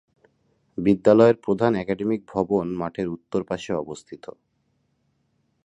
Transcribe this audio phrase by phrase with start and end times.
[0.77, 4.23] বিদ্যালয়ের প্রধান একাডেমিক ভবন মাঠের উত্তর পাশে অবস্থিত।